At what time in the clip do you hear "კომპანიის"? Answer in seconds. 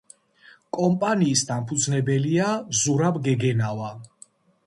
0.77-1.43